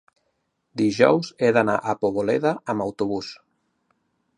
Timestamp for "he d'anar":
1.47-1.77